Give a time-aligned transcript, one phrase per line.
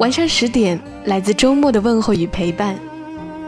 [0.00, 2.74] 晚上十点，来自周末的问候与陪伴，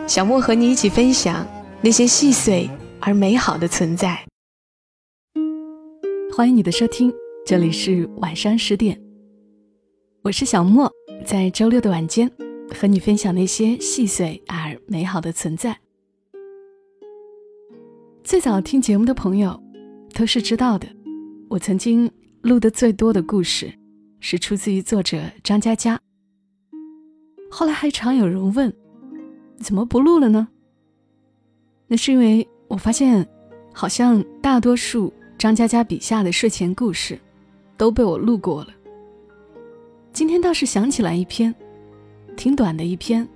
[0.06, 1.48] 小莫和你一起分享
[1.80, 2.68] 那些细碎
[3.00, 4.22] 而美好的存在。
[6.30, 7.10] 欢迎你的收听，
[7.46, 9.00] 这里是晚上十点，
[10.20, 10.92] 我是小莫，
[11.24, 12.30] 在周六的晚间
[12.78, 15.78] 和你分享那些细碎而美好的存在。
[18.22, 19.58] 最早听节目的朋友
[20.12, 20.86] 都是知道的，
[21.48, 22.10] 我曾经
[22.42, 23.72] 录的最多的故事
[24.20, 25.98] 是出自于作者张嘉佳。
[27.54, 28.72] 后来还常有人问，
[29.58, 30.48] 怎么不录了呢？
[31.86, 33.28] 那是因为我发现，
[33.74, 37.20] 好像大多数张嘉佳笔下的睡前故事，
[37.76, 38.68] 都被我录过了。
[40.14, 41.54] 今天倒是想起来一篇，
[42.38, 43.28] 挺短的一篇，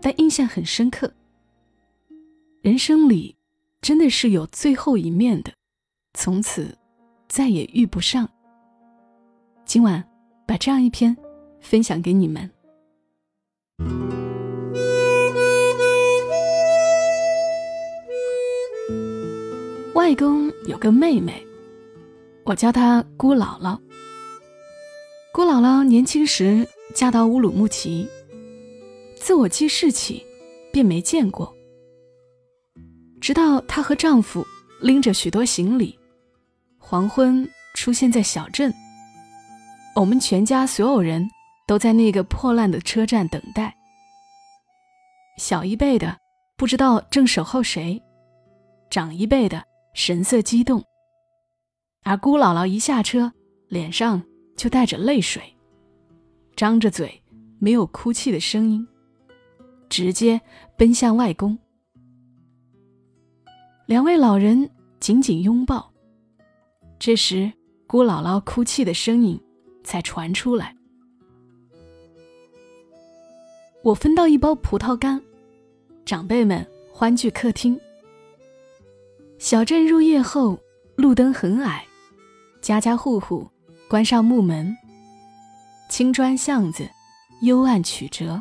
[0.00, 1.12] 但印象很深刻。
[2.62, 3.34] 人生里，
[3.82, 5.52] 真的是有最后一面的，
[6.14, 6.72] 从此
[7.28, 8.28] 再也遇不上。
[9.64, 10.04] 今晚
[10.46, 11.16] 把这样一篇
[11.60, 12.48] 分享给你们。
[20.00, 21.46] 外公有个妹妹，
[22.44, 23.78] 我叫她姑姥姥。
[25.30, 28.08] 姑姥姥年轻时嫁到乌鲁木齐，
[29.14, 30.24] 自我记事起
[30.72, 31.54] 便没见过。
[33.20, 34.42] 直到她和丈夫
[34.80, 35.98] 拎着许多行李，
[36.78, 38.72] 黄昏出现在小镇，
[39.94, 41.28] 我们全家所有人
[41.66, 43.76] 都在那个破烂的车站等待。
[45.36, 46.16] 小一辈的
[46.56, 48.02] 不知道正守候谁，
[48.88, 49.62] 长一辈的。
[49.92, 50.82] 神色激动，
[52.02, 53.32] 而姑姥姥一下车，
[53.68, 54.22] 脸上
[54.56, 55.42] 就带着泪水，
[56.56, 57.22] 张着嘴，
[57.58, 58.86] 没有哭泣的声音，
[59.88, 60.40] 直接
[60.76, 61.58] 奔向外公。
[63.86, 65.92] 两位老人紧紧拥抱。
[66.98, 67.52] 这时，
[67.86, 69.40] 姑姥姥哭泣的声音
[69.82, 70.76] 才传出来。
[73.82, 75.20] 我分到一包葡萄干，
[76.04, 77.78] 长辈们欢聚客厅。
[79.40, 80.60] 小镇入夜后，
[80.96, 81.82] 路灯很矮，
[82.60, 83.48] 家家户户
[83.88, 84.76] 关上木门。
[85.88, 86.86] 青砖巷子
[87.40, 88.38] 幽暗曲折，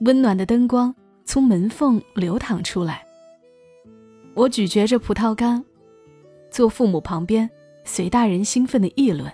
[0.00, 0.92] 温暖的灯光
[1.26, 3.04] 从门缝流淌出来。
[4.34, 5.62] 我咀嚼着葡萄干，
[6.50, 7.48] 坐父母旁边，
[7.84, 9.30] 随大人兴奋的议论，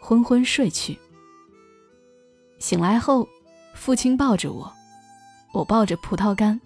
[0.00, 0.98] 昏昏睡去。
[2.58, 3.28] 醒来后，
[3.72, 4.72] 父亲抱着我，
[5.52, 6.60] 我抱着葡萄干，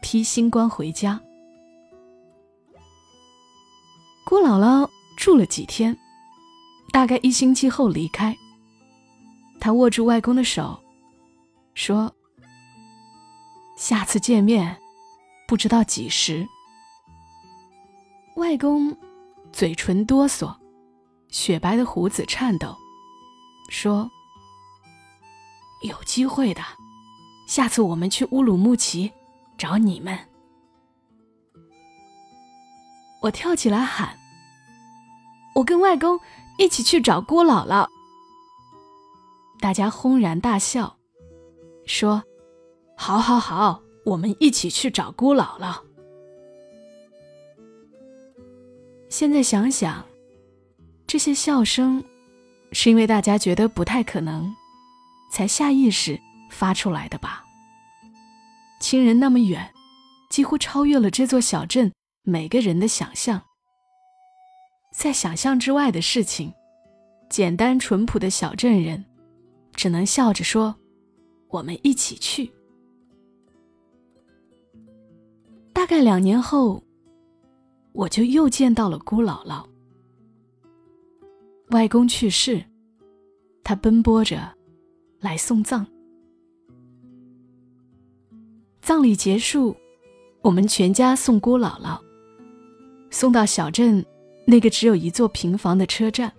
[0.00, 1.20] 披星光回家。
[4.28, 5.96] 姑姥姥住了几天，
[6.92, 8.36] 大概一星期后离开。
[9.58, 10.78] 她握住外公的手，
[11.72, 12.14] 说
[13.74, 14.78] ：“下次见面，
[15.46, 16.46] 不知道几时。”
[18.36, 18.94] 外公
[19.50, 20.54] 嘴唇哆嗦，
[21.30, 22.76] 雪白的胡子颤抖，
[23.70, 24.10] 说
[25.88, 26.60] ：“有机会的，
[27.46, 29.10] 下次我们去乌鲁木齐
[29.56, 30.18] 找你们。”
[33.20, 34.16] 我跳起来喊
[35.58, 36.20] ：“我跟外公
[36.56, 37.88] 一起去找姑姥姥。”
[39.60, 40.96] 大家轰然大笑，
[41.84, 42.22] 说
[42.96, 45.80] ：“好，好，好，我们一起去找姑姥姥。”
[49.10, 50.04] 现在想想，
[51.08, 52.04] 这些笑声，
[52.70, 54.54] 是因为大家觉得不太可能，
[55.32, 56.20] 才下意识
[56.52, 57.44] 发出来的吧？
[58.80, 59.74] 亲人那么远，
[60.30, 61.90] 几乎超越了这座小镇。
[62.22, 63.42] 每个人的想象，
[64.98, 66.52] 在想象之外的事情，
[67.30, 69.04] 简单淳朴的小镇人，
[69.72, 70.74] 只能笑着说
[71.46, 72.52] ：“我们一起去。”
[75.72, 76.82] 大概两年后，
[77.92, 79.64] 我就又见到了姑姥姥。
[81.70, 82.60] 外公去世，
[83.62, 84.52] 他奔波着
[85.20, 85.86] 来送葬。
[88.82, 89.76] 葬礼结束，
[90.42, 92.00] 我们全家送姑姥姥。
[93.10, 94.04] 送到小镇
[94.50, 96.32] 那个只有一座平房的车站，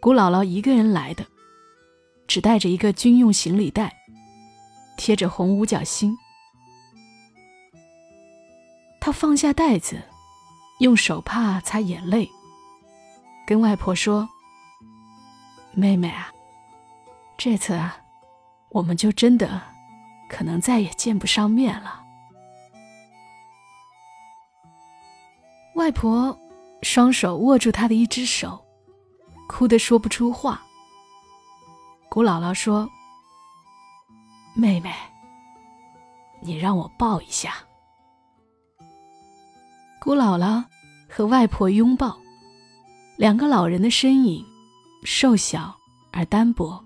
[0.00, 1.26] 古姥姥一个人来的，
[2.26, 3.94] 只带着一个军用行李袋，
[4.96, 6.16] 贴着红五角星。
[8.98, 10.00] 她放下袋子，
[10.80, 12.26] 用手帕擦眼泪，
[13.46, 14.26] 跟外婆说
[15.76, 16.32] ：“妹妹啊，
[17.36, 17.98] 这次啊，
[18.70, 19.60] 我们就真的
[20.30, 22.05] 可能再也见不上面了。
[25.86, 26.36] 外婆
[26.82, 28.60] 双手握住他的一只手，
[29.48, 30.60] 哭得说不出话。
[32.08, 32.90] 姑姥姥说
[34.52, 34.92] ：“妹妹，
[36.42, 37.54] 你让我抱一下。”
[40.02, 40.64] 姑姥姥
[41.08, 42.18] 和外婆拥抱，
[43.16, 44.44] 两个老人的身影，
[45.04, 45.72] 瘦小
[46.10, 46.84] 而单薄。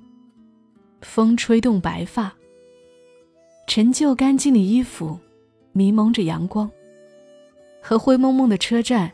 [1.00, 2.30] 风吹动白发，
[3.66, 5.18] 陈旧干净的衣服，
[5.72, 6.70] 迷蒙着阳光。
[7.82, 9.12] 和灰蒙蒙的车站，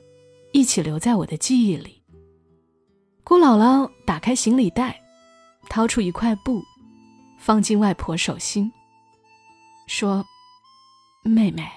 [0.52, 2.02] 一起留在我的记忆里。
[3.24, 5.00] 姑姥姥打开行李袋，
[5.68, 6.62] 掏出一块布，
[7.38, 8.70] 放进外婆手心，
[9.86, 10.24] 说
[11.24, 11.68] ：“妹妹，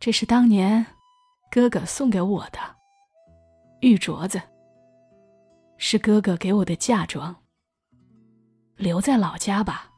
[0.00, 0.84] 这是当年
[1.50, 2.58] 哥哥送给我的
[3.80, 4.40] 玉镯子，
[5.76, 7.34] 是哥哥给我的嫁妆。
[8.76, 9.90] 留在老家吧，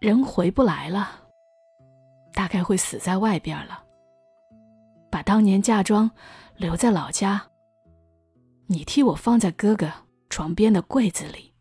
[0.00, 1.20] 人回不来了。”
[2.42, 3.84] 大概会死在外边了。
[5.08, 6.10] 把当年嫁妆
[6.56, 7.40] 留在老家，
[8.66, 9.88] 你替我放在哥哥
[10.28, 11.54] 床边的柜子里。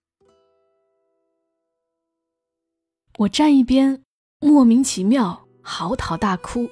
[3.19, 4.03] 我站一边，
[4.39, 6.67] 莫名其妙嚎啕大哭，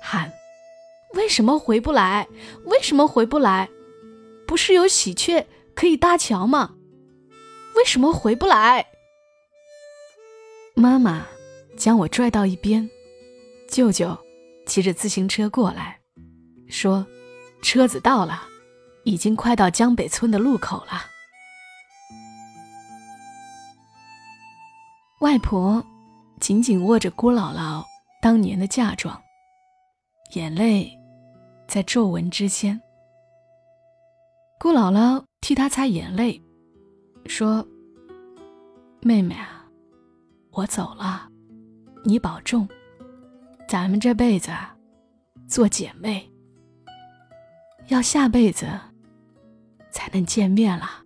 [0.00, 0.32] 喊
[1.12, 2.26] ：“为什么回不来？
[2.64, 3.68] 为什么回不来？
[4.46, 6.74] 不是有喜鹊可以搭桥吗？
[7.76, 8.86] 为什么回不来？”
[10.74, 11.26] 妈妈
[11.76, 12.88] 将我拽到一边。
[13.70, 14.16] 舅舅
[14.66, 15.98] 骑着自行车过来，
[16.68, 17.06] 说
[17.62, 18.42] ：“车子到了，
[19.04, 21.04] 已经快到江北村的路口了。”
[25.20, 25.84] 外婆
[26.40, 27.84] 紧紧握着姑姥姥
[28.20, 29.20] 当年的嫁妆，
[30.34, 30.90] 眼泪
[31.68, 32.80] 在皱纹之间。
[34.58, 36.42] 姑姥姥替她擦眼泪，
[37.26, 37.66] 说
[39.00, 39.64] ：“妹妹啊，
[40.50, 41.28] 我走了，
[42.04, 42.68] 你保重。”
[43.70, 44.50] 咱们这辈子
[45.46, 46.28] 做姐妹，
[47.86, 48.66] 要下辈子
[49.92, 51.04] 才能见面了。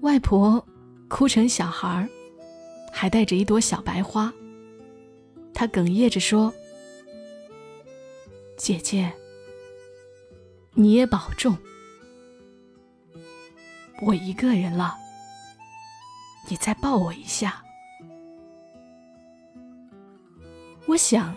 [0.00, 0.66] 外婆
[1.10, 2.08] 哭成小孩
[2.90, 4.32] 还带着一朵小白花。
[5.52, 6.50] 她哽咽着说
[8.56, 9.12] ：“姐姐，
[10.72, 11.54] 你也保重。
[14.00, 14.94] 我一个人了，
[16.48, 17.62] 你再抱我一下。”
[20.96, 21.36] 我想，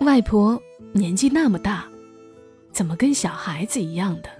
[0.00, 0.58] 外婆
[0.94, 1.86] 年纪那么大，
[2.72, 4.30] 怎么跟小孩子一样的？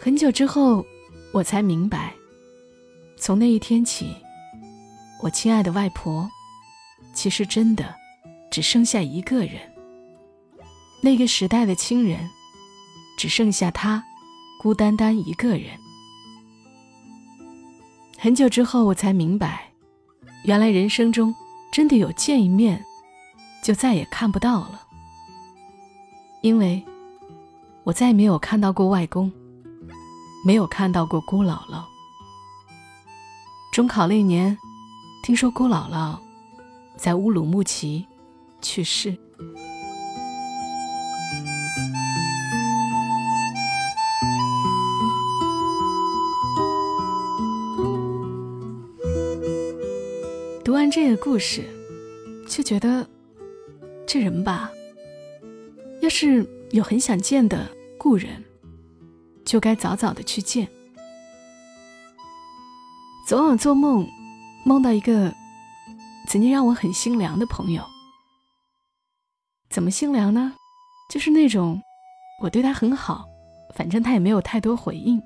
[0.00, 0.84] 很久之后，
[1.30, 2.12] 我才明白，
[3.16, 4.16] 从那一天起，
[5.22, 6.28] 我亲爱的外婆，
[7.14, 7.94] 其实真的
[8.50, 9.60] 只剩下一个人。
[11.04, 12.28] 那个时代的亲人，
[13.16, 14.02] 只剩下她，
[14.60, 15.78] 孤单单一个人。
[18.18, 19.70] 很久之后，我才明白，
[20.42, 21.32] 原来人生中。
[21.72, 22.84] 真的有见一面，
[23.64, 24.82] 就再也看不到了。
[26.42, 26.84] 因为，
[27.82, 29.32] 我再也没有看到过外公，
[30.44, 31.82] 没有看到过姑姥姥。
[33.72, 34.58] 中考那年，
[35.24, 36.18] 听说姑姥姥
[36.94, 38.06] 在乌鲁木齐
[38.60, 39.16] 去世。
[50.94, 51.64] 这个故事，
[52.46, 53.08] 就觉得
[54.06, 54.70] 这人吧，
[56.02, 58.44] 要是有很想见的故人，
[59.42, 60.68] 就该早早的去见。
[63.26, 64.06] 昨晚做梦，
[64.66, 65.32] 梦到一个
[66.28, 67.82] 曾经让我很心凉的朋友。
[69.70, 70.52] 怎么心凉呢？
[71.08, 71.80] 就是那种
[72.42, 73.24] 我对他很好，
[73.74, 75.22] 反正他也没有太多回应。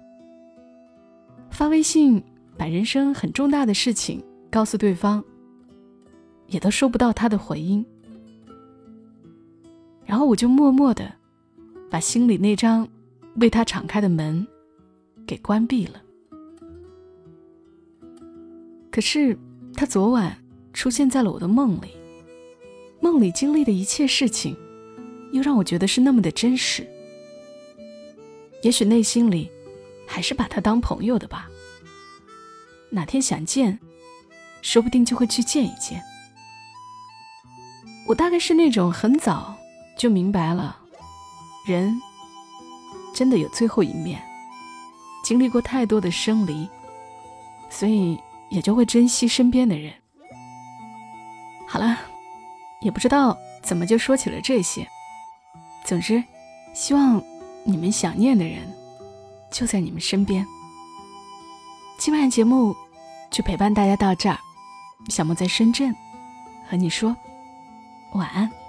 [1.51, 2.23] 发微信
[2.57, 5.25] 把人生很重大的事情告诉对方。
[6.49, 7.85] 也都收不到他的回音，
[10.05, 11.13] 然后我就默默的
[11.91, 12.89] 把心里那张
[13.37, 14.47] 为他敞开的门
[15.27, 16.03] 给关闭了。
[18.91, 19.37] 可是
[19.75, 20.37] 他昨晚
[20.73, 21.89] 出现在了我的梦里，
[23.01, 24.57] 梦里经历的一切事情，
[25.33, 26.87] 又让我觉得是那么的真实。
[28.63, 29.51] 也许内心里
[30.07, 31.51] 还是把他当朋友的吧。
[32.89, 33.79] 哪天想见，
[34.63, 36.03] 说不定就会去见一见。
[38.07, 39.55] 我大概是那种很早
[39.97, 40.77] 就明白了，
[41.67, 42.01] 人
[43.13, 44.23] 真的有最后一面，
[45.25, 46.69] 经历过太多的生离，
[47.69, 48.17] 所以
[48.49, 49.93] 也就会珍惜身边的人。
[51.67, 51.99] 好了，
[52.81, 54.87] 也不知道怎么就说起了这些。
[55.85, 56.23] 总之，
[56.73, 57.21] 希望
[57.65, 58.73] 你们想念的人
[59.51, 60.47] 就在你们身边。
[61.99, 62.77] 今晚节目
[63.31, 64.39] 就陪伴大家到这儿，
[65.09, 65.93] 小莫在深圳
[66.69, 67.17] 和你说
[68.17, 68.66] 晚安。